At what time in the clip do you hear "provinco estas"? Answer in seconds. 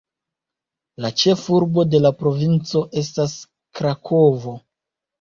2.23-3.39